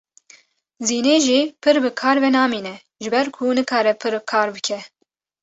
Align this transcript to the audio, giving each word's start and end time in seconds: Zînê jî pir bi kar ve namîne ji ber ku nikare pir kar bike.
Zînê 0.87 1.17
jî 1.27 1.39
pir 1.61 1.75
bi 1.83 1.89
kar 2.01 2.17
ve 2.23 2.29
namîne 2.35 2.75
ji 3.03 3.09
ber 3.13 3.27
ku 3.35 3.43
nikare 3.57 3.93
pir 4.01 4.13
kar 4.31 4.47
bike. 4.55 4.79